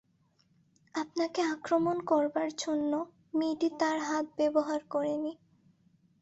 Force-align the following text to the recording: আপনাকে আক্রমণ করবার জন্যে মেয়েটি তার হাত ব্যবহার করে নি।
আপনাকে 0.95 1.41
আক্রমণ 1.53 1.97
করবার 2.01 2.49
জন্যে 2.57 2.99
মেয়েটি 3.33 3.67
তার 3.79 3.97
হাত 3.99 4.25
ব্যবহার 4.37 4.79
করে 4.89 5.13
নি। 5.17 5.33